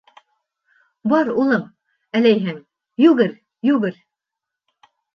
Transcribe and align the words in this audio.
—Бар, 1.11 1.29
улым, 1.43 1.69
әләйһәң, 2.21 2.59
йүгер, 3.07 3.39
йүгер. 3.73 4.05